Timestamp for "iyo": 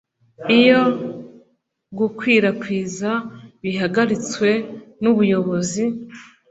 0.59-0.81